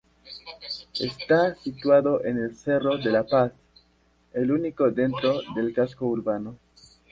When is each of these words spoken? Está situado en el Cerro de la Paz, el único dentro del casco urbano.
Está 0.99 1.53
situado 1.53 2.25
en 2.25 2.39
el 2.39 2.55
Cerro 2.55 2.97
de 2.97 3.11
la 3.11 3.23
Paz, 3.23 3.51
el 4.33 4.51
único 4.51 4.89
dentro 4.89 5.39
del 5.53 5.75
casco 5.75 6.07
urbano. 6.07 6.57